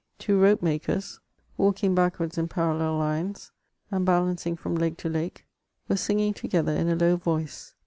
Two 0.17 0.39
rope 0.41 0.63
makers, 0.63 1.19
walking 1.57 1.93
backwards 1.93 2.35
in 2.35 2.47
parallel 2.47 2.93
lines^ 2.97 3.51
and 3.91 4.03
balancing 4.03 4.55
from 4.55 4.73
leg 4.73 4.97
to 4.97 5.09
leg, 5.09 5.43
were 5.87 5.95
singing 5.95 6.33
together 6.33 6.71
in 6.71 6.89
a 6.89 6.95
low 6.95 7.17
voice. 7.17 7.75